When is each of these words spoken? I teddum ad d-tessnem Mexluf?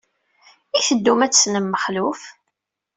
I 0.77 0.81
teddum 0.87 1.19
ad 1.21 1.29
d-tessnem 1.31 1.65
Mexluf? 1.67 2.21